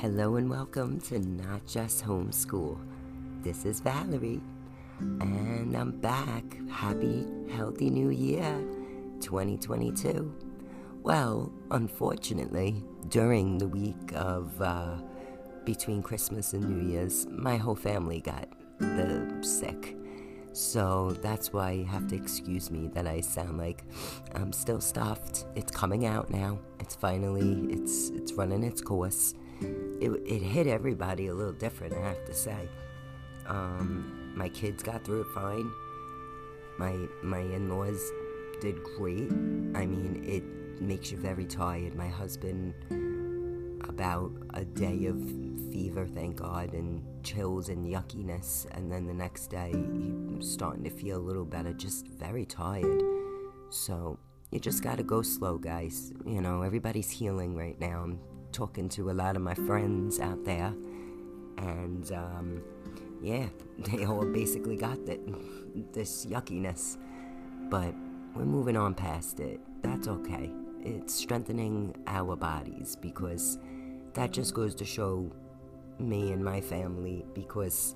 Hello 0.00 0.36
and 0.36 0.50
welcome 0.50 1.00
to 1.00 1.18
Not 1.18 1.66
Just 1.66 2.04
Homeschool. 2.04 2.78
This 3.40 3.64
is 3.64 3.80
Valerie, 3.80 4.42
and 4.98 5.74
I'm 5.74 5.92
back. 5.92 6.44
Happy, 6.70 7.26
healthy 7.50 7.88
new 7.88 8.10
year 8.10 8.62
2022. 9.20 10.34
Well, 11.02 11.50
unfortunately, 11.70 12.84
during 13.08 13.56
the 13.56 13.68
week 13.68 14.12
of 14.14 14.60
uh, 14.60 14.98
between 15.64 16.02
Christmas 16.02 16.52
and 16.52 16.68
New 16.68 16.92
Year's, 16.92 17.26
my 17.30 17.56
whole 17.56 17.74
family 17.74 18.20
got 18.20 18.50
the 18.78 19.38
sick. 19.40 19.96
So 20.52 21.12
that's 21.22 21.54
why 21.54 21.70
you 21.70 21.86
have 21.86 22.06
to 22.08 22.16
excuse 22.16 22.70
me 22.70 22.88
that 22.88 23.06
I 23.06 23.22
sound 23.22 23.56
like 23.56 23.82
I'm 24.34 24.52
still 24.52 24.82
stuffed. 24.82 25.46
It's 25.54 25.72
coming 25.72 26.04
out 26.04 26.28
now. 26.28 26.58
It's 26.80 26.94
finally 26.94 27.72
it's 27.72 28.10
it's 28.10 28.34
running 28.34 28.62
its 28.62 28.82
course. 28.82 29.32
It, 29.60 30.10
it 30.26 30.42
hit 30.42 30.66
everybody 30.66 31.28
a 31.28 31.34
little 31.34 31.52
different, 31.52 31.94
I 31.94 32.00
have 32.00 32.24
to 32.26 32.34
say. 32.34 32.68
Um, 33.46 34.32
my 34.36 34.48
kids 34.48 34.82
got 34.82 35.04
through 35.04 35.22
it 35.22 35.28
fine. 35.34 35.70
My 36.78 36.94
my 37.22 37.38
in-laws 37.38 38.12
did 38.60 38.82
great. 38.82 39.30
I 39.30 39.86
mean, 39.86 40.22
it 40.26 40.44
makes 40.80 41.10
you 41.10 41.18
very 41.18 41.46
tired. 41.46 41.94
My 41.94 42.08
husband 42.08 42.74
about 43.88 44.32
a 44.54 44.64
day 44.64 45.06
of 45.06 45.16
fever, 45.72 46.06
thank 46.06 46.36
God, 46.36 46.72
and 46.74 47.02
chills 47.22 47.68
and 47.68 47.86
yuckiness. 47.86 48.66
And 48.72 48.90
then 48.90 49.06
the 49.06 49.14
next 49.14 49.48
day, 49.48 49.72
he's 50.34 50.50
starting 50.50 50.84
to 50.84 50.90
feel 50.90 51.18
a 51.18 51.24
little 51.26 51.44
better, 51.44 51.72
just 51.72 52.06
very 52.08 52.44
tired. 52.44 53.02
So 53.70 54.18
you 54.50 54.60
just 54.60 54.82
gotta 54.82 55.02
go 55.02 55.22
slow, 55.22 55.58
guys. 55.58 56.12
You 56.24 56.40
know, 56.40 56.62
everybody's 56.62 57.10
healing 57.10 57.56
right 57.56 57.78
now. 57.80 58.02
I'm 58.02 58.20
talking 58.56 58.88
to 58.88 59.10
a 59.10 59.12
lot 59.12 59.36
of 59.36 59.42
my 59.42 59.52
friends 59.52 60.18
out 60.18 60.42
there, 60.46 60.72
and 61.58 62.10
um, 62.12 62.62
yeah, 63.22 63.46
they 63.78 64.06
all 64.06 64.24
basically 64.24 64.76
got 64.76 65.04
that, 65.04 65.20
this 65.92 66.24
yuckiness. 66.24 66.96
But 67.68 67.94
we're 68.34 68.46
moving 68.46 68.76
on 68.76 68.94
past 68.94 69.40
it. 69.40 69.60
That's 69.82 70.08
okay. 70.08 70.50
It's 70.80 71.14
strengthening 71.14 71.94
our 72.06 72.34
bodies 72.34 72.96
because 72.96 73.58
that 74.14 74.30
just 74.32 74.54
goes 74.54 74.74
to 74.76 74.86
show 74.86 75.30
me 75.98 76.32
and 76.32 76.42
my 76.42 76.62
family 76.62 77.26
because 77.34 77.94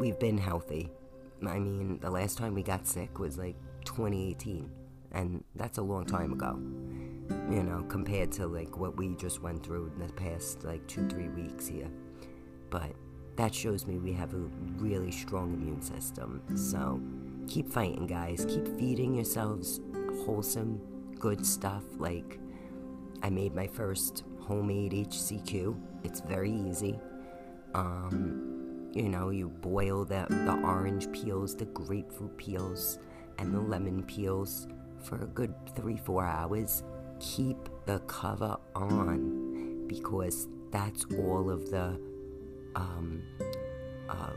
we've 0.00 0.18
been 0.18 0.38
healthy. 0.38 0.90
I 1.46 1.60
mean, 1.60 2.00
the 2.00 2.10
last 2.10 2.36
time 2.36 2.54
we 2.54 2.64
got 2.64 2.86
sick 2.88 3.20
was 3.20 3.38
like 3.38 3.54
2018, 3.84 4.68
and 5.12 5.44
that's 5.54 5.78
a 5.78 5.82
long 5.82 6.04
time 6.04 6.32
ago. 6.32 6.58
You 7.50 7.62
know, 7.62 7.84
compared 7.88 8.32
to 8.32 8.46
like 8.46 8.76
what 8.78 8.96
we 8.96 9.14
just 9.16 9.42
went 9.42 9.64
through 9.64 9.92
in 9.94 10.06
the 10.06 10.12
past 10.14 10.64
like 10.64 10.86
two, 10.86 11.06
three 11.08 11.28
weeks 11.28 11.66
here. 11.66 11.90
But 12.70 12.92
that 13.36 13.54
shows 13.54 13.86
me 13.86 13.98
we 13.98 14.12
have 14.12 14.34
a 14.34 14.48
really 14.78 15.10
strong 15.10 15.54
immune 15.54 15.82
system. 15.82 16.42
So 16.56 17.00
keep 17.48 17.68
fighting, 17.68 18.06
guys. 18.06 18.44
Keep 18.48 18.78
feeding 18.78 19.14
yourselves 19.14 19.80
wholesome, 20.24 20.80
good 21.18 21.44
stuff. 21.44 21.82
Like, 21.98 22.38
I 23.22 23.30
made 23.30 23.54
my 23.54 23.66
first 23.66 24.24
homemade 24.40 24.92
HCQ. 24.92 25.76
It's 26.04 26.20
very 26.20 26.52
easy. 26.52 26.98
Um, 27.74 28.90
you 28.92 29.08
know, 29.08 29.30
you 29.30 29.48
boil 29.48 30.04
the, 30.04 30.26
the 30.28 30.60
orange 30.64 31.10
peels, 31.12 31.56
the 31.56 31.64
grapefruit 31.66 32.36
peels, 32.36 32.98
and 33.38 33.54
the 33.54 33.60
lemon 33.60 34.02
peels 34.02 34.66
for 35.02 35.22
a 35.22 35.26
good 35.26 35.54
three, 35.74 35.96
four 35.96 36.24
hours. 36.24 36.82
Keep 37.22 37.68
the 37.86 38.00
cover 38.00 38.56
on 38.74 39.86
because 39.86 40.48
that's 40.72 41.04
all 41.16 41.50
of 41.50 41.70
the 41.70 41.96
um, 42.74 43.22
uh, 44.08 44.30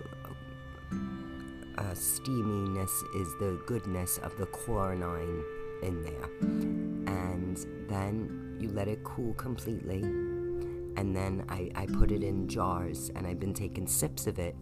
uh, 1.79 1.93
steaminess 1.95 2.91
is 3.15 3.27
the 3.39 3.59
goodness 3.65 4.19
of 4.19 4.37
the 4.37 4.45
chlorine 4.45 5.43
in 5.81 6.03
there. 6.03 6.29
And 6.41 7.57
then 7.89 8.55
you 8.59 8.69
let 8.69 8.87
it 8.87 9.03
cool 9.03 9.33
completely. 9.33 10.03
And 10.03 11.15
then 11.15 11.43
I, 11.49 11.71
I 11.73 11.87
put 11.87 12.11
it 12.11 12.21
in 12.21 12.47
jars 12.47 13.09
and 13.15 13.25
I've 13.25 13.39
been 13.39 13.55
taking 13.55 13.87
sips 13.87 14.27
of 14.27 14.37
it. 14.37 14.55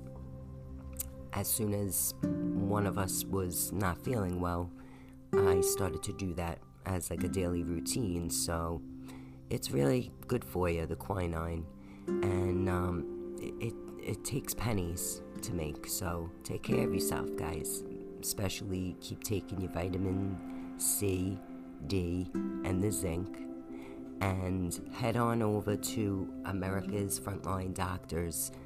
As 1.33 1.49
soon 1.49 1.73
as 1.73 2.13
one 2.21 2.87
of 2.87 2.97
us 2.97 3.25
was 3.25 3.73
not 3.73 4.01
feeling 4.01 4.39
well, 4.39 4.71
I 5.33 5.59
started 5.59 6.01
to 6.03 6.13
do 6.13 6.33
that 6.35 6.59
as 6.85 7.09
like 7.09 7.23
a 7.23 7.27
daily 7.27 7.63
routine. 7.63 8.29
So 8.29 8.81
it's 9.49 9.71
really 9.71 10.11
good 10.27 10.43
for 10.43 10.69
you, 10.69 10.85
the 10.85 10.95
quinine. 10.95 11.65
And 12.07 12.69
um, 12.69 13.35
it, 13.39 13.73
it, 14.01 14.25
takes 14.25 14.53
pennies 14.53 15.21
to 15.41 15.53
make. 15.53 15.87
So 15.87 16.29
take 16.43 16.63
care 16.63 16.85
of 16.85 16.93
yourself, 16.93 17.29
guys. 17.35 17.83
Especially 18.21 18.95
keep 18.99 19.23
taking 19.23 19.61
your 19.61 19.71
vitamin 19.71 20.37
C, 20.77 21.37
D, 21.87 22.29
and 22.33 22.81
the 22.81 22.91
zinc. 22.91 23.37
And 24.21 24.79
head 24.93 25.17
on 25.17 25.41
over 25.41 25.75
to 25.75 26.33
America's 26.45 27.19
Frontline 27.19 27.73
Doctors.org 27.73 28.59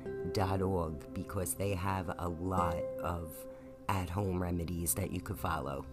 because 1.13 1.55
they 1.55 1.73
have 1.73 2.13
a 2.19 2.29
lot 2.29 2.77
of 3.01 3.31
at 3.89 4.09
home 4.09 4.41
remedies 4.41 4.93
that 4.93 5.11
you 5.11 5.21
could 5.21 5.39
follow. 5.39 5.85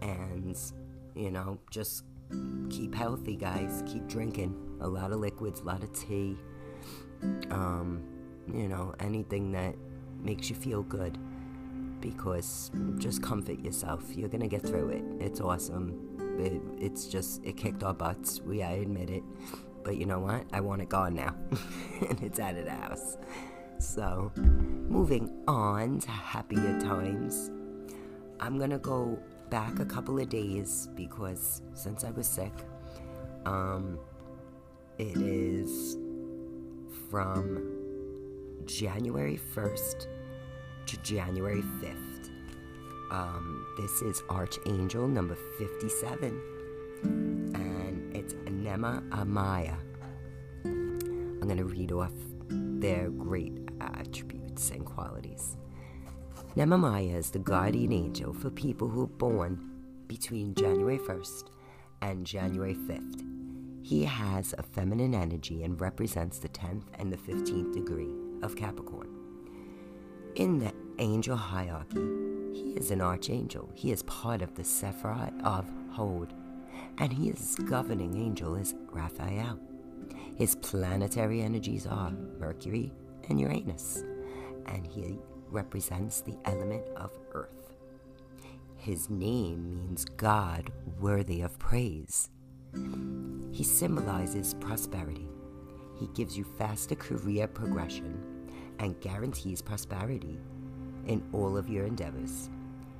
And, 0.00 0.56
you 1.14 1.30
know, 1.30 1.58
just 1.70 2.04
keep 2.70 2.94
healthy, 2.94 3.36
guys. 3.36 3.82
Keep 3.86 4.06
drinking 4.08 4.54
a 4.80 4.88
lot 4.88 5.12
of 5.12 5.18
liquids, 5.18 5.60
a 5.60 5.64
lot 5.64 5.82
of 5.82 5.92
tea. 5.92 6.36
Um, 7.50 8.02
you 8.52 8.68
know, 8.68 8.94
anything 9.00 9.52
that 9.52 9.74
makes 10.22 10.50
you 10.50 10.56
feel 10.56 10.82
good 10.82 11.18
because 12.00 12.70
just 12.98 13.22
comfort 13.22 13.60
yourself. 13.60 14.04
You're 14.14 14.28
gonna 14.28 14.48
get 14.48 14.62
through 14.62 14.90
it. 14.90 15.04
It's 15.20 15.40
awesome. 15.40 15.98
It, 16.38 16.60
it's 16.78 17.06
just 17.06 17.44
it 17.44 17.56
kicked 17.56 17.82
our 17.82 17.94
butts. 17.94 18.40
We 18.40 18.62
I 18.62 18.72
admit 18.72 19.10
it, 19.10 19.22
but 19.82 19.96
you 19.96 20.06
know 20.06 20.18
what? 20.18 20.44
I 20.52 20.60
want 20.60 20.82
it 20.82 20.88
gone 20.88 21.14
now, 21.14 21.34
and 22.08 22.22
it's 22.22 22.38
out 22.40 22.56
of 22.56 22.64
the 22.64 22.72
house. 22.72 23.16
So, 23.78 24.32
moving 24.36 25.30
on 25.46 26.00
to 26.00 26.10
happier 26.10 26.78
times. 26.80 27.50
I'm 28.40 28.58
gonna 28.58 28.78
go 28.78 29.18
back 29.50 29.78
a 29.80 29.84
couple 29.84 30.18
of 30.18 30.28
days 30.28 30.88
because 30.94 31.62
since 31.74 32.04
I 32.04 32.10
was 32.10 32.26
sick, 32.26 32.52
um, 33.46 33.98
it 34.98 35.16
is 35.16 35.96
from 37.10 37.74
January 38.64 39.38
1st 39.54 40.06
to 40.86 40.96
January 40.98 41.62
5th. 41.82 42.30
Um, 43.10 43.66
this 43.76 44.02
is 44.02 44.22
Archangel 44.28 45.06
number 45.06 45.36
57, 45.58 46.40
and 47.54 48.16
it's 48.16 48.34
Nemamiah. 48.34 49.76
I'm 50.64 51.40
going 51.40 51.58
to 51.58 51.64
read 51.64 51.92
off 51.92 52.12
their 52.48 53.10
great 53.10 53.58
attributes 53.80 54.70
and 54.70 54.84
qualities. 54.84 55.56
Nemamiah 56.56 57.16
is 57.16 57.30
the 57.30 57.40
guardian 57.40 57.92
angel 57.92 58.32
for 58.32 58.48
people 58.48 58.88
who 58.88 59.02
are 59.02 59.06
born 59.08 59.58
between 60.06 60.54
January 60.54 60.98
1st 60.98 61.50
and 62.00 62.24
January 62.24 62.76
5th. 62.76 63.24
He 63.82 64.04
has 64.04 64.54
a 64.56 64.62
feminine 64.62 65.16
energy 65.16 65.64
and 65.64 65.80
represents 65.80 66.38
the 66.38 66.48
10th 66.48 66.84
and 66.96 67.12
the 67.12 67.16
15th 67.16 67.74
degree 67.74 68.12
of 68.44 68.54
Capricorn. 68.54 69.08
In 70.36 70.60
the 70.60 70.72
angel 71.00 71.36
hierarchy, 71.36 72.06
he 72.52 72.74
is 72.76 72.92
an 72.92 73.00
archangel. 73.00 73.68
He 73.74 73.90
is 73.90 74.04
part 74.04 74.40
of 74.40 74.54
the 74.54 74.62
Sephirot 74.62 75.34
of 75.42 75.68
Hod, 75.90 76.34
and 76.98 77.12
his 77.12 77.56
governing 77.64 78.16
angel 78.16 78.54
is 78.54 78.76
Raphael. 78.92 79.58
His 80.36 80.54
planetary 80.54 81.42
energies 81.42 81.84
are 81.84 82.12
Mercury 82.38 82.92
and 83.28 83.40
Uranus, 83.40 84.04
and 84.66 84.86
he 84.86 85.18
represents 85.54 86.20
the 86.20 86.36
element 86.44 86.84
of 86.96 87.10
earth. 87.32 87.72
His 88.76 89.08
name 89.08 89.74
means 89.74 90.04
God 90.04 90.70
worthy 91.00 91.40
of 91.40 91.58
praise. 91.58 92.28
He 93.52 93.62
symbolizes 93.62 94.54
prosperity. 94.54 95.28
He 95.98 96.08
gives 96.08 96.36
you 96.36 96.44
faster 96.58 96.96
career 96.96 97.46
progression 97.46 98.20
and 98.80 99.00
guarantees 99.00 99.62
prosperity 99.62 100.38
in 101.06 101.22
all 101.32 101.56
of 101.56 101.68
your 101.68 101.86
endeavors. 101.86 102.50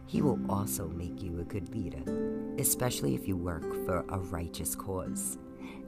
He 0.07 0.23
will 0.23 0.39
also 0.49 0.87
make 0.89 1.23
you 1.23 1.41
a 1.41 1.45
good 1.45 1.75
leader, 1.75 2.03
especially 2.59 3.15
if 3.15 3.27
you 3.27 3.37
work 3.37 3.65
for 3.85 4.05
a 4.11 4.19
righteous 4.19 4.77
cause. 4.77 5.39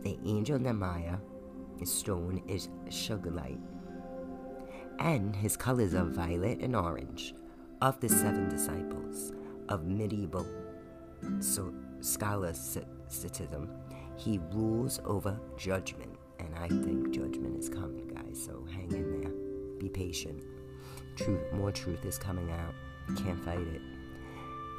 The 0.02 0.19
angel 0.24 0.58
Nemamiah 0.58 1.20
stone 1.84 2.42
is 2.48 2.69
sugilite, 2.88 3.60
and 4.98 5.34
his 5.34 5.56
colors 5.56 5.94
are 5.94 6.04
violet 6.04 6.60
and 6.60 6.75
orange. 6.76 7.34
Of 7.82 8.00
the 8.00 8.08
seven 8.08 8.48
disciples 8.48 9.32
of 9.69 9.84
medieval 9.84 10.46
so 11.40 11.72
scholasticism, 12.00 13.69
he 14.16 14.40
rules 14.52 15.00
over 15.04 15.38
judgment 15.56 16.16
And 16.38 16.54
I 16.58 16.69
think 16.69 17.10
judgment 17.10 17.58
is 17.58 17.69
coming, 17.69 18.08
guys. 18.08 18.43
So 18.44 18.66
hang 18.70 18.93
in 18.93 19.20
there. 19.20 19.32
Be 19.78 19.88
patient. 19.88 20.43
Truth, 21.16 21.52
more 21.52 21.72
truth 21.72 22.04
is 22.04 22.19
coming 22.19 22.50
out. 22.50 22.75
Can't 23.16 23.43
fight 23.44 23.58
it. 23.58 23.82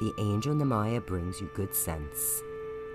The 0.00 0.12
angel 0.20 0.54
Nemamiah 0.54 1.04
brings 1.04 1.40
you 1.40 1.50
good 1.54 1.74
sense. 1.74 2.42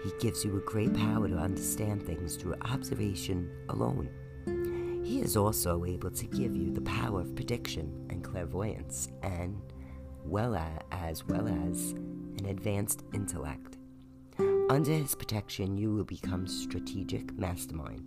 He 0.04 0.12
gives 0.20 0.46
you 0.46 0.56
a 0.58 0.62
great 0.62 0.94
power 0.94 1.28
to 1.28 1.36
understand 1.36 2.06
things 2.06 2.36
through 2.36 2.56
observation 2.62 3.52
alone. 3.70 4.10
He 5.04 5.20
is 5.20 5.36
also 5.36 5.84
able 5.86 6.12
to 6.12 6.26
give 6.28 6.56
you 6.56 6.72
the 6.72 6.82
power 6.82 7.20
of 7.20 7.36
prediction 7.36 8.08
and 8.10 8.24
clairvoyance, 8.24 9.10
and 9.22 9.62
well 10.24 10.56
as 10.92 11.26
well 11.28 11.48
as 11.48 11.92
an 11.92 12.46
advanced 12.48 13.04
intellect. 13.14 13.78
Under 14.70 14.92
his 14.92 15.14
protection, 15.14 15.78
you 15.78 15.94
will 15.94 16.06
become 16.06 16.48
strategic 16.48 17.38
mastermind, 17.38 18.06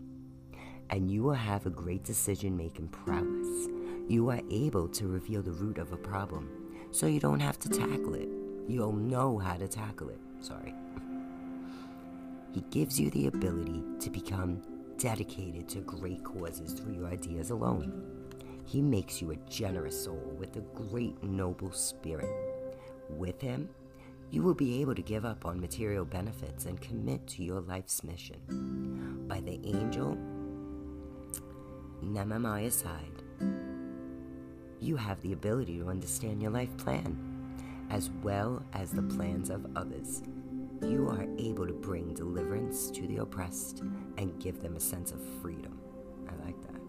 and 0.89 1.11
you 1.11 1.23
will 1.23 1.35
have 1.35 1.67
a 1.67 1.71
great 1.71 2.03
decision-making 2.03 2.89
prowess. 2.89 3.69
You 4.09 4.31
are 4.31 4.41
able 4.51 4.89
to 4.89 5.07
reveal 5.07 5.43
the 5.43 5.53
root 5.53 5.79
of 5.79 5.93
a 5.93 5.97
problem, 5.99 6.49
so 6.93 7.07
you 7.07 7.21
don't 7.21 7.41
have 7.41 7.59
to 7.61 7.69
tackle 7.69 8.15
it. 8.15 8.29
You'll 8.67 8.93
know 8.93 9.39
how 9.39 9.57
to 9.57 9.69
tackle 9.69 10.09
it. 10.09 10.21
Sorry. 10.41 10.75
He 12.53 12.63
gives 12.71 12.99
you 12.99 13.11
the 13.11 13.27
ability 13.27 13.83
to 14.01 14.11
become 14.11 14.63
dedicated 14.99 15.69
to 15.69 15.81
great 15.81 16.23
causes 16.25 16.73
through 16.73 16.95
your 16.95 17.07
ideas 17.07 17.51
alone. 17.51 18.03
He 18.65 18.83
makes 18.83 19.23
you 19.23 19.31
a 19.31 19.51
generous 19.51 20.05
soul 20.05 20.35
with 20.39 20.57
a 20.57 20.61
great 20.61 21.23
noble 21.23 21.71
spirit. 21.73 22.31
With 23.09 23.41
him, 23.41 23.69
you 24.31 24.43
will 24.43 24.55
be 24.55 24.81
able 24.81 24.95
to 24.95 25.03
give 25.03 25.25
up 25.25 25.47
on 25.47 25.61
material 25.61 26.05
benefits 26.05 26.67
and 26.67 26.81
commit 26.81 27.27
to 27.29 27.45
your 27.45 27.61
life's 27.61 28.03
mission. 28.03 29.25
By 29.29 29.41
the 29.41 29.61
angel 29.65 30.19
Nemamiah's 32.03 32.75
side, 32.75 33.23
you 34.81 34.97
have 34.97 35.21
the 35.23 35.33
ability 35.33 35.79
to 35.79 35.89
understand 35.89 36.43
your 36.43 36.51
life 36.51 36.77
plan, 36.77 37.17
as 37.91 38.11
well 38.23 38.63
as 38.73 38.91
the 38.91 39.03
plans 39.03 39.49
of 39.49 39.65
others. 39.77 40.23
You 40.83 41.09
are 41.09 41.27
able 41.39 41.67
to 41.67 41.73
bring 41.73 42.15
deliverance 42.15 42.91
to 42.91 43.07
the 43.07 43.19
oppressed 43.19 43.83
and 44.19 44.39
give 44.41 44.61
them 44.61 44.77
a 44.77 44.81
sense 44.81 45.13
of 45.13 45.25
freedom. 45.41 45.79
I 46.29 46.45
like 46.45 46.61
that. 46.63 46.81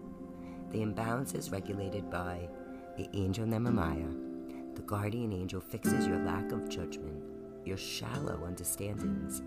The 0.70 0.82
imbalance 0.82 1.34
is 1.34 1.50
regulated 1.50 2.10
by 2.10 2.48
the 2.96 3.08
angel 3.14 3.46
Nemamiah. 3.46 4.74
The 4.74 4.82
guardian 4.82 5.32
angel 5.32 5.60
fixes 5.60 6.06
your 6.06 6.18
lack 6.18 6.52
of 6.52 6.68
judgment, 6.68 7.22
your 7.64 7.76
shallow 7.76 8.44
understandings, 8.44 9.42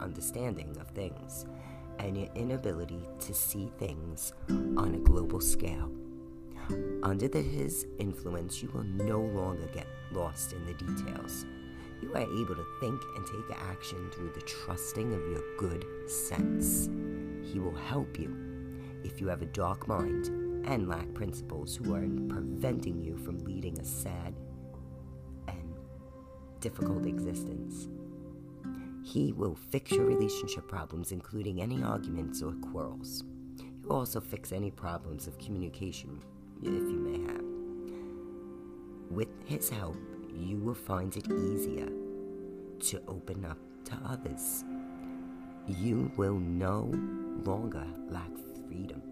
understanding 0.00 0.76
of 0.80 0.88
things, 0.88 1.46
and 1.98 2.16
your 2.16 2.28
inability 2.34 3.02
to 3.20 3.34
see 3.34 3.70
things 3.78 4.32
on 4.48 4.94
a 4.94 4.98
global 4.98 5.40
scale. 5.40 5.90
Under 7.02 7.28
the, 7.28 7.42
his 7.42 7.86
influence, 7.98 8.62
you 8.62 8.70
will 8.72 8.84
no 8.84 9.20
longer 9.20 9.66
get 9.74 9.86
lost 10.12 10.52
in 10.52 10.64
the 10.64 10.74
details. 10.74 11.44
You 12.02 12.12
are 12.14 12.20
able 12.20 12.56
to 12.56 12.66
think 12.80 13.00
and 13.16 13.24
take 13.24 13.56
action 13.70 14.10
through 14.10 14.32
the 14.34 14.42
trusting 14.42 15.14
of 15.14 15.20
your 15.30 15.42
good 15.56 15.86
sense. 16.10 16.90
He 17.44 17.60
will 17.60 17.76
help 17.76 18.18
you 18.18 18.36
if 19.04 19.20
you 19.20 19.28
have 19.28 19.42
a 19.42 19.46
dark 19.46 19.86
mind 19.86 20.26
and 20.66 20.88
lack 20.88 21.12
principles 21.14 21.76
who 21.76 21.94
are 21.94 22.08
preventing 22.28 23.02
you 23.02 23.16
from 23.16 23.38
leading 23.38 23.78
a 23.78 23.84
sad 23.84 24.34
and 25.48 25.74
difficult 26.60 27.06
existence. 27.06 27.88
He 29.04 29.32
will 29.32 29.54
fix 29.54 29.92
your 29.92 30.04
relationship 30.04 30.68
problems, 30.68 31.12
including 31.12 31.60
any 31.60 31.82
arguments 31.82 32.42
or 32.42 32.52
quarrels. 32.70 33.24
He 33.58 33.86
will 33.86 33.96
also 33.96 34.20
fix 34.20 34.52
any 34.52 34.70
problems 34.70 35.26
of 35.26 35.38
communication, 35.38 36.20
if 36.62 36.68
you 36.68 36.98
may 36.98 37.18
have. 37.32 37.42
With 39.10 39.28
his 39.44 39.68
help, 39.68 39.96
you 40.34 40.58
will 40.58 40.74
find 40.74 41.16
it 41.16 41.30
easier 41.30 41.88
to 42.80 43.02
open 43.08 43.44
up 43.44 43.58
to 43.84 43.98
others. 44.06 44.64
You 45.66 46.10
will 46.16 46.38
no 46.38 46.90
longer 47.44 47.86
lack 48.08 48.30
freedom 48.66 49.02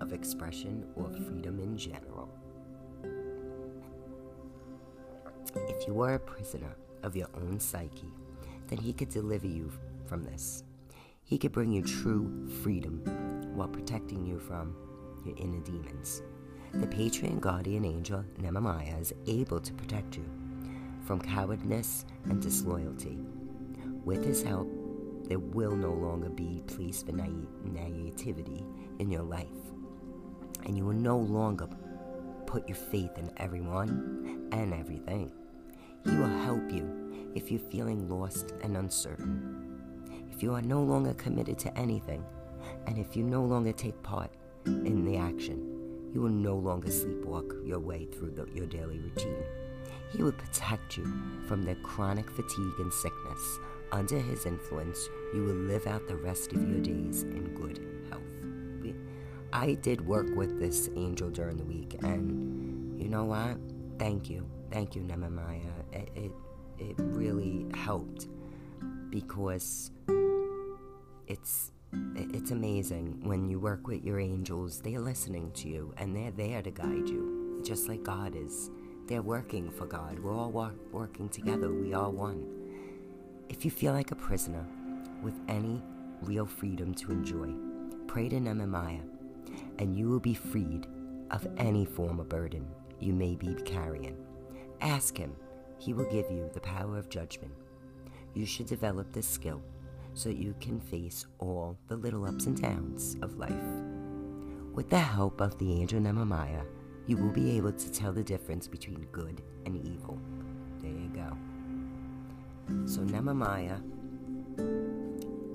of 0.00 0.12
expression 0.12 0.86
or 0.94 1.10
freedom 1.10 1.60
in 1.60 1.76
general. 1.76 2.28
If 5.54 5.86
you 5.86 6.00
are 6.02 6.14
a 6.14 6.18
prisoner 6.18 6.76
of 7.02 7.16
your 7.16 7.28
own 7.34 7.58
psyche, 7.60 8.12
then 8.68 8.78
He 8.78 8.92
could 8.92 9.08
deliver 9.08 9.46
you 9.46 9.72
from 10.06 10.22
this. 10.22 10.64
He 11.24 11.38
could 11.38 11.52
bring 11.52 11.72
you 11.72 11.82
true 11.82 12.48
freedom 12.62 13.02
while 13.54 13.68
protecting 13.68 14.24
you 14.24 14.38
from 14.38 14.76
your 15.24 15.36
inner 15.38 15.60
demons. 15.60 16.22
The 16.80 16.86
patron 16.86 17.38
guardian 17.40 17.84
angel 17.84 18.24
Nemamiah 18.38 19.00
is 19.00 19.14
able 19.26 19.60
to 19.60 19.72
protect 19.72 20.16
you 20.16 20.24
from 21.06 21.20
cowardness 21.20 22.04
and 22.24 22.40
disloyalty. 22.40 23.18
With 24.04 24.24
his 24.24 24.42
help, 24.42 24.68
there 25.28 25.38
will 25.38 25.74
no 25.74 25.92
longer 25.92 26.28
be 26.28 26.62
place 26.66 27.02
for 27.02 27.12
naivety 27.12 28.64
in 28.98 29.10
your 29.10 29.22
life 29.22 29.48
and 30.66 30.76
you 30.76 30.84
will 30.84 30.92
no 30.92 31.16
longer 31.16 31.68
put 32.44 32.68
your 32.68 32.76
faith 32.76 33.16
in 33.16 33.30
everyone 33.38 34.48
and 34.52 34.74
everything. 34.74 35.32
He 36.04 36.10
will 36.10 36.26
help 36.44 36.70
you 36.70 37.32
if 37.34 37.50
you're 37.50 37.60
feeling 37.60 38.08
lost 38.08 38.52
and 38.62 38.76
uncertain. 38.76 39.80
If 40.30 40.42
you 40.42 40.52
are 40.52 40.62
no 40.62 40.82
longer 40.82 41.14
committed 41.14 41.58
to 41.60 41.78
anything, 41.78 42.24
and 42.86 42.98
if 42.98 43.16
you 43.16 43.22
no 43.22 43.42
longer 43.42 43.72
take 43.72 44.00
part 44.02 44.30
in 44.66 45.04
the 45.04 45.16
action, 45.16 45.75
you 46.16 46.22
will 46.22 46.30
no 46.30 46.56
longer 46.56 46.88
sleepwalk 46.88 47.68
your 47.68 47.78
way 47.78 48.06
through 48.06 48.30
the, 48.30 48.48
your 48.54 48.64
daily 48.64 48.98
routine. 48.98 49.44
He 50.10 50.22
will 50.22 50.32
protect 50.32 50.96
you 50.96 51.04
from 51.46 51.62
the 51.62 51.74
chronic 51.74 52.30
fatigue 52.30 52.72
and 52.78 52.90
sickness. 52.90 53.58
Under 53.92 54.18
his 54.18 54.46
influence, 54.46 55.10
you 55.34 55.44
will 55.44 55.54
live 55.54 55.86
out 55.86 56.08
the 56.08 56.16
rest 56.16 56.54
of 56.54 56.66
your 56.66 56.80
days 56.80 57.24
in 57.24 57.52
good 57.54 57.86
health. 58.08 58.22
I 59.52 59.74
did 59.74 60.06
work 60.06 60.34
with 60.34 60.58
this 60.58 60.88
angel 60.96 61.28
during 61.28 61.58
the 61.58 61.64
week, 61.64 61.96
and 62.02 62.98
you 62.98 63.10
know 63.10 63.24
what? 63.24 63.58
Thank 63.98 64.30
you, 64.30 64.48
thank 64.70 64.96
you, 64.96 65.02
Nemamiah. 65.02 65.60
It 65.92 66.08
it, 66.14 66.32
it 66.78 66.94
really 66.98 67.66
helped 67.74 68.28
because 69.10 69.90
it's 71.26 71.72
it's 72.14 72.50
amazing 72.50 73.18
when 73.22 73.48
you 73.48 73.58
work 73.58 73.86
with 73.86 74.04
your 74.04 74.20
angels. 74.20 74.80
They're 74.80 75.00
listening 75.00 75.50
to 75.52 75.68
you, 75.68 75.94
and 75.96 76.14
they're 76.14 76.30
there 76.30 76.62
to 76.62 76.70
guide 76.70 77.08
you, 77.08 77.60
just 77.64 77.88
like 77.88 78.02
God 78.02 78.34
is. 78.36 78.70
They're 79.06 79.22
working 79.22 79.70
for 79.70 79.86
God. 79.86 80.18
We're 80.18 80.34
all 80.34 80.72
working 80.92 81.28
together. 81.28 81.72
We 81.72 81.94
are 81.94 82.10
one. 82.10 82.46
If 83.48 83.64
you 83.64 83.70
feel 83.70 83.92
like 83.92 84.10
a 84.10 84.16
prisoner 84.16 84.66
with 85.22 85.38
any 85.48 85.82
real 86.22 86.46
freedom 86.46 86.94
to 86.94 87.12
enjoy, 87.12 87.54
pray 88.06 88.28
to 88.28 88.36
Nemamiah 88.36 89.02
and 89.78 89.96
you 89.96 90.08
will 90.08 90.20
be 90.20 90.34
freed 90.34 90.86
of 91.30 91.46
any 91.56 91.84
form 91.84 92.20
of 92.20 92.28
burden 92.28 92.66
you 93.00 93.12
may 93.12 93.34
be 93.34 93.54
carrying. 93.64 94.16
Ask 94.80 95.16
Him, 95.16 95.34
He 95.78 95.92
will 95.92 96.10
give 96.10 96.30
you 96.30 96.50
the 96.52 96.60
power 96.60 96.98
of 96.98 97.08
judgment. 97.08 97.52
You 98.34 98.46
should 98.46 98.66
develop 98.66 99.12
this 99.12 99.26
skill 99.26 99.62
so 100.16 100.30
you 100.30 100.54
can 100.60 100.80
face 100.80 101.26
all 101.38 101.76
the 101.88 101.96
little 101.96 102.24
ups 102.24 102.46
and 102.46 102.60
downs 102.60 103.16
of 103.20 103.36
life. 103.36 103.52
With 104.72 104.88
the 104.88 104.98
help 104.98 105.42
of 105.42 105.58
the 105.58 105.70
angel 105.70 106.00
Nemamiah, 106.00 106.64
you 107.06 107.18
will 107.18 107.30
be 107.30 107.54
able 107.58 107.72
to 107.72 107.92
tell 107.92 108.12
the 108.12 108.22
difference 108.22 108.66
between 108.66 109.06
good 109.12 109.42
and 109.66 109.76
evil. 109.86 110.18
There 110.80 110.90
you 110.90 111.10
go. 111.10 111.36
So, 112.86 113.02
Nemamiah, 113.02 113.82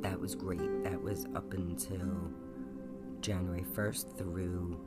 that 0.03 0.19
was 0.19 0.35
great. 0.35 0.83
That 0.83 1.01
was 1.01 1.25
up 1.35 1.51
until 1.53 2.31
January 3.19 3.65
1st 3.73 4.15
through 4.15 4.79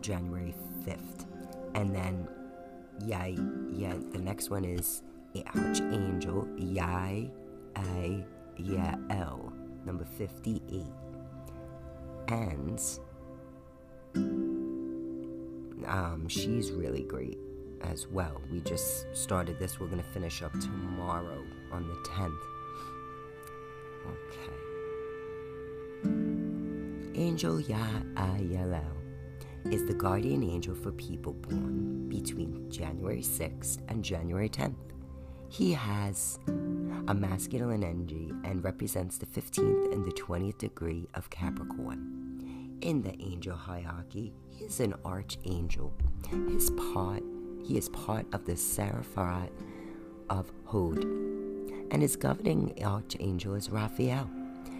January 0.00 0.54
5th. 0.84 1.26
And 1.76 1.94
then, 1.94 2.28
yeah, 3.06 3.26
yeah, 3.70 3.94
the 4.10 4.18
next 4.18 4.50
one 4.50 4.64
is 4.64 5.04
Archangel 5.54 6.48
Yai 6.58 7.30
A 7.76 8.26
Yael, 8.58 9.52
number 9.84 10.04
58. 10.04 10.84
And 12.28 12.80
um, 15.86 16.28
she's 16.28 16.70
really 16.70 17.02
great 17.02 17.38
as 17.82 18.06
well. 18.06 18.40
We 18.50 18.60
just 18.60 19.06
started 19.16 19.58
this. 19.58 19.80
We're 19.80 19.86
going 19.86 20.02
to 20.02 20.08
finish 20.10 20.42
up 20.42 20.52
tomorrow 20.60 21.44
on 21.72 21.88
the 21.88 21.94
10th. 22.10 22.38
Okay. 24.06 24.62
Angel 27.20 27.60
Yeialel 27.60 28.92
is 29.70 29.86
the 29.86 29.94
guardian 29.94 30.42
angel 30.42 30.74
for 30.74 30.92
people 30.92 31.34
born 31.34 32.08
between 32.08 32.70
January 32.70 33.22
6th 33.22 33.78
and 33.88 34.02
January 34.02 34.48
10th. 34.48 34.91
He 35.52 35.74
has 35.74 36.38
a 36.46 37.12
masculine 37.12 37.84
energy 37.84 38.32
and 38.42 38.64
represents 38.64 39.18
the 39.18 39.26
15th 39.26 39.92
and 39.92 40.02
the 40.02 40.12
20th 40.12 40.56
degree 40.56 41.06
of 41.12 41.28
Capricorn. 41.28 42.78
In 42.80 43.02
the 43.02 43.14
angel 43.22 43.54
hierarchy, 43.54 44.32
he 44.48 44.64
is 44.64 44.80
an 44.80 44.94
archangel. 45.04 45.92
His 46.48 46.70
part, 46.70 47.22
he 47.62 47.76
is 47.76 47.90
part 47.90 48.24
of 48.32 48.46
the 48.46 48.54
Seraphirat 48.54 49.50
of 50.30 50.50
Hod, 50.64 51.04
and 51.04 52.00
his 52.00 52.16
governing 52.16 52.72
archangel 52.82 53.54
is 53.54 53.68
Raphael. 53.68 54.30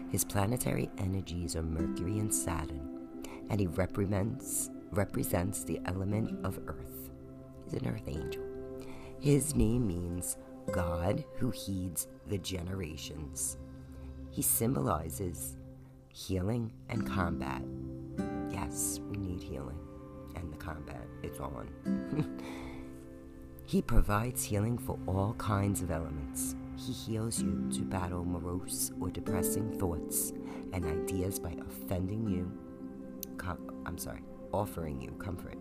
His 0.09 0.25
planetary 0.25 0.89
energies 0.97 1.55
are 1.55 1.63
Mercury 1.63 2.19
and 2.19 2.35
Saturn, 2.35 3.19
and 3.51 3.61
he 3.61 3.67
represents 3.67 4.71
represents 4.91 5.65
the 5.65 5.83
element 5.85 6.47
of 6.47 6.59
earth. 6.67 7.11
He's 7.65 7.75
an 7.75 7.89
earth 7.89 8.09
angel. 8.09 8.43
His 9.21 9.55
name 9.55 9.87
means 9.87 10.39
God 10.71 11.25
who 11.37 11.51
heeds 11.51 12.07
the 12.29 12.39
generations. 12.39 13.59
He 14.31 14.43
symbolizes 14.43 15.57
healing 16.09 16.73
and 16.89 17.07
combat. 17.07 17.63
Yes, 18.51 19.01
we 19.11 19.17
need 19.17 19.43
healing 19.43 19.79
and 20.37 20.53
the 20.53 20.57
combat. 20.57 21.07
It's 21.23 21.41
on. 21.41 21.69
he 23.67 23.83
provides 23.83 24.45
healing 24.45 24.79
for 24.79 24.99
all 25.07 25.35
kinds 25.35 25.83
of 25.83 25.91
elements. 25.91 26.55
He 26.77 26.93
heals 26.93 27.43
you 27.43 27.69
to 27.75 27.83
battle 27.83 28.25
morose 28.25 28.93
or 29.01 29.11
depressing 29.11 29.79
thoughts 29.79 30.33
and 30.73 30.85
ideas 30.85 31.39
by 31.39 31.55
offending 31.67 32.29
you. 32.29 32.51
Com- 33.37 33.83
I'm 33.87 33.99
sorry, 33.99 34.23
offering 34.53 35.01
you 35.01 35.11
comfort. 35.13 35.59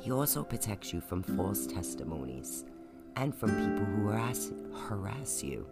He 0.00 0.12
also 0.12 0.42
protects 0.42 0.92
you 0.92 1.00
from 1.00 1.22
false 1.22 1.66
testimonies 1.66 2.64
and 3.16 3.34
from 3.34 3.50
people 3.50 3.84
who 3.84 4.08
harass, 4.08 4.52
harass 4.88 5.42
you. 5.42 5.66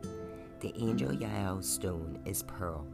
The 0.60 0.74
angel 0.76 1.10
Yael 1.10 1.62
stone 1.62 2.18
is 2.24 2.42
pearl, 2.42 2.86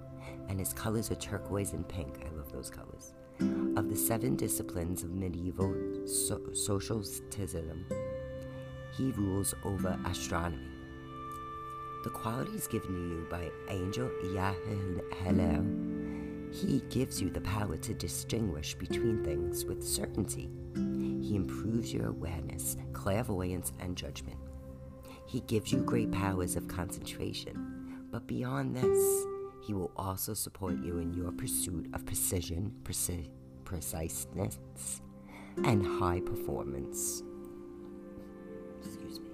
and 0.48 0.58
his 0.58 0.72
colors 0.72 1.10
are 1.10 1.16
turquoise 1.16 1.72
and 1.72 1.88
pink. 1.88 2.18
I 2.24 2.30
love 2.36 2.52
those 2.52 2.70
colors. 2.70 3.14
Of 3.76 3.88
the 3.88 3.96
seven 3.96 4.36
disciplines 4.36 5.02
of 5.02 5.10
medieval 5.10 5.74
so- 6.06 6.52
socialism, 6.52 7.86
he 8.96 9.10
rules 9.12 9.54
over 9.64 9.98
astronomy. 10.06 10.70
The 12.04 12.10
qualities 12.10 12.68
given 12.68 12.94
to 12.94 13.00
you 13.00 13.26
by 13.30 13.50
Angel 13.68 14.10
Yeialel, 14.24 15.64
he 16.54 16.80
gives 16.90 17.20
you 17.20 17.30
the 17.30 17.40
power 17.40 17.76
to 17.78 17.94
distinguish 17.94 18.74
between 18.74 19.24
things 19.24 19.64
with 19.64 19.82
certainty. 19.82 20.50
He 21.34 21.38
improves 21.38 21.92
your 21.92 22.10
awareness, 22.10 22.76
clairvoyance, 22.92 23.72
and 23.80 23.96
judgment. 23.96 24.38
He 25.26 25.40
gives 25.40 25.72
you 25.72 25.80
great 25.80 26.12
powers 26.12 26.54
of 26.54 26.68
concentration, 26.68 28.06
but 28.12 28.24
beyond 28.28 28.76
this, 28.76 29.26
he 29.66 29.74
will 29.74 29.90
also 29.96 30.32
support 30.32 30.74
you 30.84 30.98
in 30.98 31.12
your 31.12 31.32
pursuit 31.32 31.90
of 31.92 32.06
precision, 32.06 32.72
preci- 32.84 33.30
preciseness, 33.64 34.60
and 35.64 35.84
high 35.84 36.20
performance. 36.20 37.24
Excuse 38.78 39.18
me. 39.18 39.30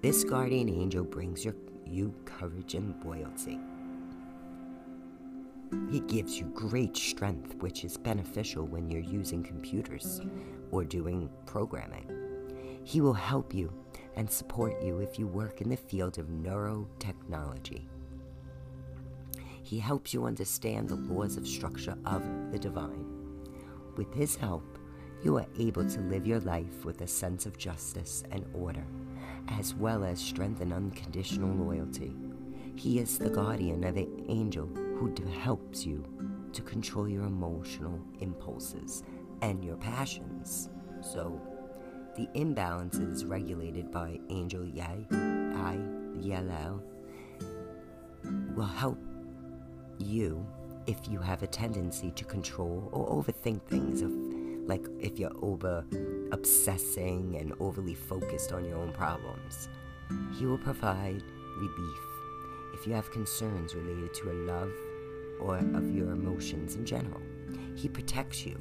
This 0.00 0.24
guardian 0.24 0.68
angel 0.68 1.04
brings 1.04 1.44
your, 1.44 1.54
you 1.86 2.12
courage 2.24 2.74
and 2.74 3.00
loyalty. 3.04 3.60
He 5.88 6.00
gives 6.00 6.36
you 6.36 6.46
great 6.46 6.96
strength, 6.96 7.54
which 7.62 7.84
is 7.84 7.96
beneficial 7.96 8.66
when 8.66 8.90
you're 8.90 9.00
using 9.00 9.44
computers 9.44 10.20
or 10.72 10.84
doing 10.84 11.30
programming. 11.46 12.10
He 12.82 13.00
will 13.00 13.12
help 13.12 13.54
you 13.54 13.72
and 14.16 14.28
support 14.28 14.82
you 14.82 14.98
if 14.98 15.18
you 15.18 15.26
work 15.26 15.60
in 15.60 15.68
the 15.68 15.76
field 15.76 16.18
of 16.18 16.26
neurotechnology. 16.26 17.86
He 19.62 19.78
helps 19.78 20.12
you 20.12 20.24
understand 20.24 20.88
the 20.88 20.96
laws 20.96 21.36
of 21.36 21.46
structure 21.46 21.96
of 22.04 22.22
the 22.50 22.58
divine. 22.58 23.06
With 23.96 24.12
his 24.12 24.34
help, 24.34 24.78
you 25.22 25.36
are 25.36 25.46
able 25.58 25.88
to 25.88 26.00
live 26.00 26.26
your 26.26 26.40
life 26.40 26.84
with 26.84 27.00
a 27.02 27.06
sense 27.06 27.46
of 27.46 27.56
justice 27.56 28.24
and 28.32 28.44
order, 28.54 28.84
as 29.48 29.74
well 29.74 30.02
as 30.02 30.20
strengthen 30.20 30.72
unconditional 30.72 31.54
loyalty. 31.54 32.16
He 32.74 32.98
is 32.98 33.18
the 33.18 33.30
guardian 33.30 33.84
of 33.84 33.96
an 33.96 34.24
angel 34.28 34.66
who 34.66 35.14
helps 35.40 35.86
you 35.86 36.04
to 36.52 36.62
control 36.62 37.08
your 37.08 37.24
emotional 37.24 38.00
impulses 38.20 39.04
and 39.42 39.62
your 39.62 39.76
passions. 39.76 40.70
So, 41.02 41.38
the 42.16 42.28
imbalance 42.34 42.96
is 42.96 43.24
regulated 43.24 43.90
by 43.90 44.18
Angel 44.30 44.64
Yai, 44.64 45.04
I, 45.10 45.78
Yellow, 46.18 46.82
will 48.54 48.64
help 48.64 48.98
you 49.98 50.46
if 50.86 50.96
you 51.08 51.18
have 51.20 51.42
a 51.42 51.46
tendency 51.46 52.10
to 52.12 52.24
control 52.24 52.88
or 52.92 53.22
overthink 53.22 53.62
things. 53.64 54.02
If, 54.02 54.10
like 54.68 54.86
if 55.00 55.18
you're 55.18 55.36
over 55.42 55.84
obsessing 56.30 57.36
and 57.38 57.52
overly 57.58 57.94
focused 57.94 58.52
on 58.52 58.64
your 58.64 58.78
own 58.78 58.92
problems, 58.92 59.68
he 60.38 60.46
will 60.46 60.58
provide 60.58 61.22
relief. 61.58 61.98
If 62.74 62.86
you 62.86 62.92
have 62.94 63.10
concerns 63.10 63.74
related 63.74 64.14
to 64.14 64.30
a 64.30 64.36
love 64.46 64.72
or 65.40 65.56
of 65.56 65.94
your 65.94 66.12
emotions 66.12 66.76
in 66.76 66.86
general, 66.86 67.20
he 67.74 67.88
protects 67.88 68.46
you 68.46 68.56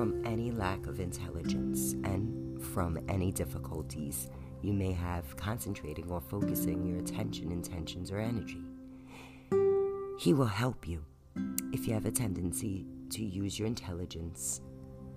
from 0.00 0.24
any 0.24 0.50
lack 0.50 0.86
of 0.86 0.98
intelligence 0.98 1.92
and 2.04 2.58
from 2.72 2.98
any 3.10 3.30
difficulties 3.30 4.30
you 4.62 4.72
may 4.72 4.92
have 4.92 5.36
concentrating 5.36 6.10
or 6.10 6.22
focusing 6.22 6.86
your 6.86 6.98
attention, 6.98 7.52
intentions, 7.52 8.10
or 8.10 8.18
energy. 8.18 8.62
He 10.18 10.32
will 10.32 10.46
help 10.46 10.88
you 10.88 11.04
if 11.74 11.86
you 11.86 11.92
have 11.92 12.06
a 12.06 12.10
tendency 12.10 12.86
to 13.10 13.22
use 13.22 13.58
your 13.58 13.68
intelligence, 13.68 14.62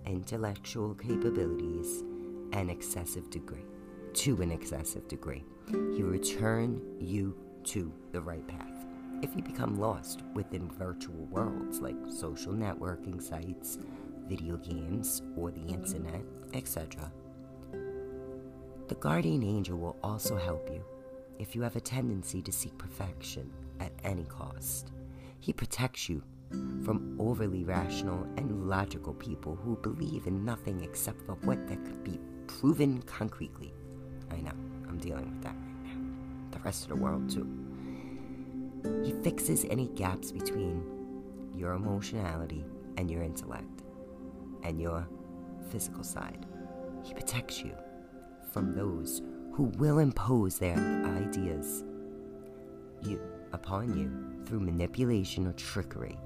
intellectual 0.05 0.95
capabilities, 0.95 2.03
and 2.51 2.69
excessive 2.69 3.29
degree 3.29 3.63
to 4.15 4.41
an 4.41 4.51
excessive 4.51 5.07
degree. 5.07 5.45
He 5.69 6.03
will 6.03 6.09
return 6.09 6.81
you 6.99 7.37
to 7.67 7.89
the 8.11 8.19
right 8.19 8.45
path. 8.45 8.85
If 9.21 9.33
you 9.33 9.43
become 9.43 9.79
lost 9.79 10.23
within 10.33 10.69
virtual 10.69 11.25
worlds 11.27 11.79
like 11.79 11.95
social 12.09 12.51
networking 12.51 13.21
sites, 13.21 13.77
video 14.27 14.58
games, 14.58 15.22
or 15.36 15.51
the 15.51 15.65
internet, 15.65 16.24
etc., 16.53 17.12
the 18.88 18.96
guardian 18.96 19.44
angel 19.44 19.77
will 19.77 19.98
also 20.03 20.36
help 20.36 20.70
you 20.72 20.84
if 21.39 21.56
you 21.56 21.62
have 21.62 21.75
a 21.75 21.82
tendency 21.82 22.42
to 22.42 22.51
seek 22.51 22.77
perfection 22.77 23.51
at 23.80 23.92
any 24.03 24.25
cost. 24.25 24.92
He 25.39 25.53
protects 25.53 26.10
you 26.10 26.22
from 26.84 27.15
overly 27.20 27.63
rational 27.63 28.27
and 28.38 28.70
logical 28.70 29.13
people 29.13 29.56
who 29.56 29.77
believe 29.77 30.27
in 30.27 30.46
nothing 30.46 30.84
except 30.84 31.22
for 31.25 31.36
what 31.44 31.65
that 31.68 31.84
could 31.86 32.03
be 32.03 32.20
proven 32.48 33.01
concretely. 33.03 33.74
I 34.30 34.42
know, 34.42 34.51
I'm 34.88 35.00
dealing 35.00 35.30
with 35.30 35.42
that 35.44 35.56
right 35.56 35.86
now. 35.86 35.98
The 36.51 36.60
rest 36.60 36.84
of 36.84 36.89
the 36.89 36.96
world, 36.96 37.30
too. 37.30 37.48
He 39.03 39.13
fixes 39.24 39.65
any 39.70 39.88
gaps 39.88 40.32
between 40.32 40.84
your 41.56 41.74
emotionality 41.74 42.65
and 42.98 43.10
your 43.10 43.24
intellect 43.24 43.82
and 44.63 44.82
your 44.82 45.08
physical 45.70 46.03
side. 46.03 46.46
He 47.03 47.13
protects 47.13 47.62
you 47.62 47.75
from 48.51 48.75
those 48.75 49.22
who 49.53 49.63
will 49.77 50.00
impose 50.00 50.58
their 50.58 50.77
ideas 51.17 51.84
you, 53.01 53.20
upon 53.51 53.98
you 53.98 54.46
through 54.46 54.62
manipulation 54.62 55.48
or 55.48 55.53
trickery, 55.53 56.17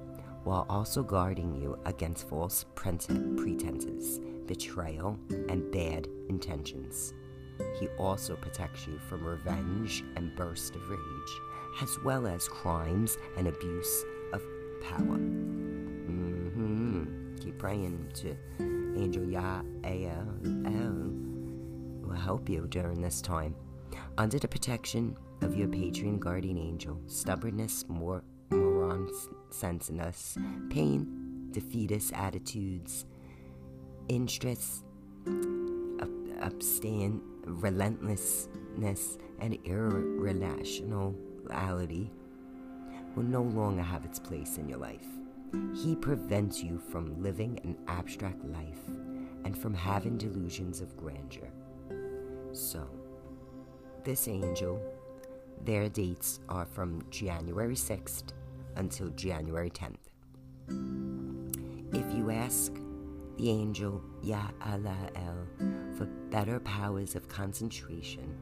while 0.43 0.65
also 0.69 1.03
guarding 1.03 1.55
you 1.55 1.77
against 1.85 2.27
false 2.29 2.65
pretenses, 2.75 4.19
betrayal, 4.45 5.19
and 5.49 5.69
bad 5.71 6.07
intentions. 6.29 7.13
He 7.79 7.87
also 7.97 8.35
protects 8.35 8.87
you 8.87 8.99
from 9.09 9.25
revenge 9.25 10.03
and 10.15 10.35
bursts 10.35 10.75
of 10.75 10.89
rage, 10.89 11.81
as 11.81 11.97
well 12.03 12.27
as 12.27 12.47
crimes 12.47 13.17
and 13.35 13.47
abuse 13.47 14.05
of 14.31 14.41
power. 14.81 15.17
Praying 17.57 18.11
to 18.15 18.35
Angel 18.59 19.23
Yah 19.23 19.61
will 22.03 22.15
help 22.15 22.49
you 22.49 22.67
during 22.69 23.01
this 23.01 23.21
time. 23.21 23.55
Under 24.17 24.39
the 24.39 24.47
protection 24.47 25.15
of 25.41 25.55
your 25.55 25.67
patron 25.67 26.17
guardian 26.19 26.57
angel, 26.57 26.99
stubbornness, 27.07 27.85
more 27.87 28.23
moron 28.51 29.09
pain, 30.69 31.47
defeatist 31.51 32.13
attitudes, 32.13 33.05
interest, 34.07 34.83
abstain, 36.41 37.21
relentlessness, 37.45 39.17
and 39.39 39.57
irrationality 39.63 42.11
will 43.15 43.23
no 43.23 43.41
longer 43.41 43.81
have 43.81 44.05
its 44.05 44.19
place 44.19 44.57
in 44.57 44.69
your 44.69 44.77
life. 44.77 45.07
He 45.73 45.95
prevents 45.95 46.63
you 46.63 46.77
from 46.77 47.21
living 47.21 47.59
an 47.63 47.77
abstract 47.87 48.43
life 48.45 48.85
and 49.45 49.57
from 49.57 49.73
having 49.73 50.17
delusions 50.17 50.81
of 50.81 50.97
grandeur. 50.97 51.49
So, 52.51 52.87
this 54.03 54.27
angel, 54.27 54.81
their 55.63 55.89
dates 55.89 56.39
are 56.49 56.65
from 56.65 57.01
January 57.09 57.75
6th 57.75 58.33
until 58.75 59.09
January 59.09 59.69
10th. 59.69 59.95
If 61.93 62.13
you 62.15 62.31
ask 62.31 62.73
the 63.37 63.49
angel 63.49 64.03
Yeialel 64.23 65.47
for 65.97 66.05
better 66.29 66.59
powers 66.59 67.15
of 67.15 67.27
concentration, 67.29 68.35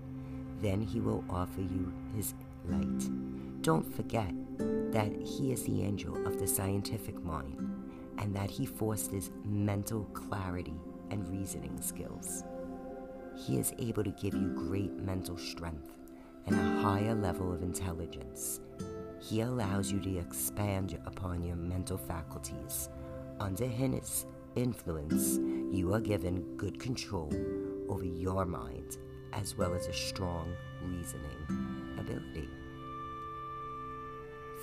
then 0.61 0.81
he 0.81 0.99
will 0.99 1.23
offer 1.29 1.61
you 1.61 1.93
his 2.15 2.33
light. 2.65 3.61
Don't 3.61 3.93
forget 3.95 4.33
that 4.57 5.11
he 5.21 5.51
is 5.51 5.63
the 5.63 5.83
angel 5.83 6.25
of 6.25 6.39
the 6.39 6.47
scientific 6.47 7.21
mind 7.23 7.57
and 8.17 8.35
that 8.35 8.49
he 8.49 8.65
fosters 8.65 9.31
mental 9.43 10.05
clarity 10.13 10.79
and 11.11 11.27
reasoning 11.29 11.81
skills. 11.81 12.43
He 13.37 13.57
is 13.57 13.73
able 13.79 14.03
to 14.03 14.11
give 14.11 14.33
you 14.33 14.53
great 14.55 14.93
mental 14.93 15.37
strength 15.37 15.91
and 16.47 16.55
a 16.55 16.81
higher 16.81 17.15
level 17.15 17.51
of 17.51 17.63
intelligence. 17.63 18.61
He 19.19 19.41
allows 19.41 19.91
you 19.91 19.99
to 20.01 20.17
expand 20.17 20.99
upon 21.05 21.43
your 21.43 21.55
mental 21.55 21.97
faculties. 21.97 22.89
Under 23.39 23.65
his 23.65 24.25
influence, 24.55 25.37
you 25.75 25.93
are 25.93 25.99
given 25.99 26.55
good 26.57 26.79
control 26.79 27.31
over 27.89 28.05
your 28.05 28.45
mind 28.45 28.97
as 29.33 29.57
well 29.57 29.73
as 29.73 29.87
a 29.87 29.93
strong 29.93 30.53
reasoning 30.81 31.97
ability. 31.99 32.47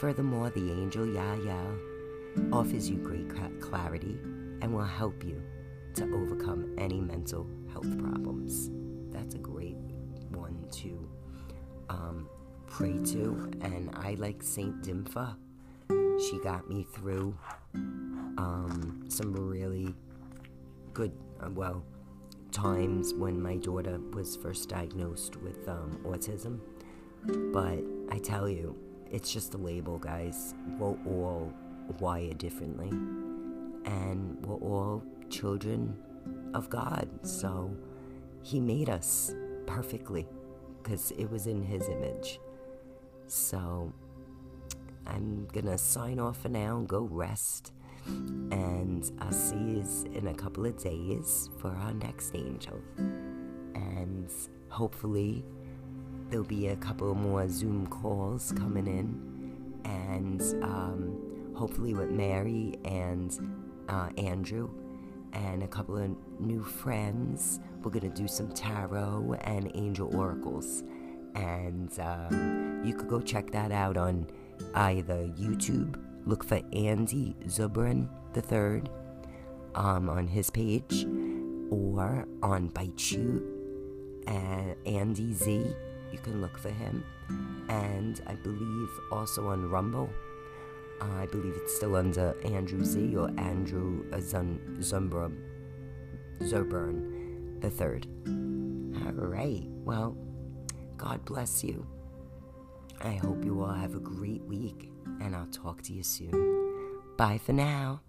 Furthermore, 0.03 0.51
the 0.51 0.69
angel 0.73 1.07
Yael 1.07 1.79
offers 2.53 2.91
you 2.91 2.97
great 2.97 3.29
clarity 3.61 4.19
and 4.61 4.75
will 4.75 4.83
help 4.83 5.23
you 5.23 5.41
to 5.95 6.03
overcome 6.13 6.75
any 6.77 7.01
mental 7.01 7.47
health 7.71 7.97
problems. 8.01 8.69
That's 9.13 9.37
a 9.37 9.39
great 9.39 9.77
one 10.31 10.67
to 10.73 11.09
um, 11.89 12.29
pray 12.67 12.99
to. 13.13 13.49
And 13.61 13.91
I 13.95 14.15
like 14.15 14.43
Saint 14.43 14.83
Dymphna. 14.83 15.37
She 15.89 16.41
got 16.41 16.69
me 16.69 16.83
through 16.83 17.39
um, 17.73 19.05
some 19.07 19.33
really 19.33 19.95
good, 20.95 21.13
uh, 21.41 21.51
well, 21.51 21.85
times 22.51 23.15
when 23.15 23.41
my 23.41 23.55
daughter 23.55 24.01
was 24.13 24.35
first 24.35 24.69
diagnosed 24.69 25.37
with 25.37 25.69
um, 25.69 26.01
autism. 26.03 26.59
But 27.53 27.85
I 28.13 28.19
tell 28.19 28.49
you, 28.49 28.77
it's 29.13 29.33
just 29.33 29.55
a 29.55 29.59
label, 29.59 29.99
guys. 29.99 30.55
We're 30.79 30.97
all 31.07 31.53
wired 32.01 32.39
differently, 32.39 32.89
and 33.85 34.45
we're 34.47 34.57
all 34.57 35.05
children 35.29 35.97
of 36.55 36.71
God. 36.71 37.09
So 37.23 37.77
He 38.43 38.59
made 38.59 38.89
us 38.89 39.35
perfectly 39.67 40.27
because 40.83 41.13
it 41.13 41.31
was 41.31 41.47
in 41.47 41.63
His 41.63 41.89
image. 41.89 42.41
So 43.27 43.93
I'm 45.07 45.47
gonna 45.53 45.79
sign 45.79 46.19
off 46.19 46.43
for 46.43 46.49
now 46.49 46.79
and 46.79 46.89
go 46.89 47.03
rest. 47.03 47.73
And 48.07 49.09
I'll 49.21 49.33
see 49.33 49.57
you 49.57 49.85
in 50.13 50.27
a 50.27 50.35
couple 50.35 50.67
of 50.67 50.77
days 50.77 51.49
for 51.59 51.69
our 51.69 51.95
next 51.95 52.35
angel. 52.35 52.81
And 52.97 54.29
hopefully, 54.69 55.45
there'll 56.33 56.47
be 56.47 56.69
a 56.69 56.77
couple 56.77 57.15
more 57.15 57.47
Zoom 57.47 57.87
calls 57.89 58.53
coming 58.57 58.87
in. 58.87 59.81
And 59.85 60.41
um, 60.65 61.53
hopefully, 61.55 61.95
with 61.95 62.11
Mary 62.11 62.79
and 62.85 63.39
uh, 63.89 64.09
Andrew 64.17 64.71
and 65.35 65.63
a 65.63 65.69
couple 65.69 65.97
of 65.97 66.11
new 66.41 66.63
friends. 66.63 67.61
We're 67.83 67.91
going 67.91 68.11
to 68.11 68.23
do 68.23 68.29
some 68.29 68.49
tarot 68.53 69.37
and 69.43 69.71
angel 69.75 70.15
oracles. 70.17 70.83
And 71.35 71.91
um, 72.01 72.83
you 72.85 72.95
could 72.95 73.09
go 73.09 73.21
check 73.21 73.51
that 73.53 73.73
out 73.73 73.97
on 73.97 74.27
either 74.75 75.29
YouTube, 75.39 75.99
look 76.27 76.45
for 76.45 76.61
Andy 76.73 77.35
Zubrin 77.47 78.09
III 78.37 78.83
um, 79.75 80.09
on 80.09 80.27
his 80.27 80.51
page, 80.51 81.05
or 81.71 82.27
on 82.43 82.69
BitChute, 82.71 83.43
uh, 84.29 84.75
Andy 84.87 85.33
Z. 85.33 85.75
You 86.13 86.19
can 86.19 86.41
look 86.41 86.59
for 86.59 86.71
him. 86.71 87.05
And 87.69 88.21
I 88.27 88.35
believe 88.35 88.89
also 89.11 89.49
on 89.49 89.69
Rumble. 89.69 90.11
Uh, 91.01 91.23
I 91.23 91.27
believe 91.27 91.55
it's 91.57 91.75
still 91.75 91.97
under 91.97 92.37
Andrew 92.45 92.85
Z 92.85 93.17
or 93.17 93.31
Andrew 93.39 94.05
Zun, 94.11 94.79
Zurburn 94.79 95.53
the 97.63 97.71
third. 97.71 98.07
All 98.27 99.13
right. 99.27 99.63
Well, 99.85 100.17
God 100.97 101.25
bless 101.25 101.65
you. 101.65 101.87
I 103.01 103.13
hope 103.15 103.45
you 103.45 103.63
all 103.63 103.73
have 103.73 103.95
a 103.95 104.01
great 104.01 104.43
week, 104.43 104.91
and 105.21 105.35
I'll 105.35 105.47
talk 105.47 105.83
to 105.83 105.93
you 105.93 106.03
soon. 106.03 107.01
Bye 107.17 107.39
for 107.39 107.53
now. 107.53 108.03